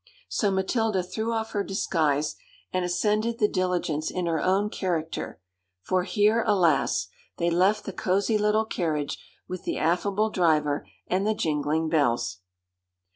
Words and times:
So 0.29 0.49
Matilda 0.49 1.03
threw 1.03 1.31
off 1.31 1.51
her 1.51 1.63
disguise, 1.63 2.35
and 2.73 2.83
ascended 2.83 3.37
the 3.37 3.47
diligence 3.47 4.09
in 4.09 4.25
her 4.25 4.41
own 4.41 4.71
character, 4.71 5.39
for 5.83 6.05
here, 6.05 6.43
alas! 6.47 7.09
they 7.37 7.51
left 7.51 7.85
the 7.85 7.93
cozy 7.93 8.39
little 8.39 8.65
carriage 8.65 9.23
with 9.47 9.63
the 9.63 9.77
affable 9.77 10.31
driver 10.31 10.87
and 11.05 11.27
the 11.27 11.35
jingling 11.35 11.87
bells. 11.89 12.39